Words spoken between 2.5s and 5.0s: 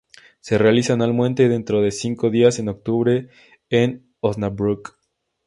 en Octubre en Osnabrück.